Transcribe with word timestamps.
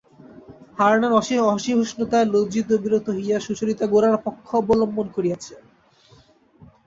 হারানের 0.77 1.11
অসহিষ্ণুতায় 1.49 2.27
লজ্জিত 2.33 2.67
ও 2.71 2.81
বিরক্ত 2.83 3.07
হইয়া 3.17 3.37
সুচরিতা 3.39 3.85
গোরার 3.93 4.15
পক্ষ 4.25 4.47
অবলম্বন 4.61 5.07
করিয়াছে। 5.15 5.53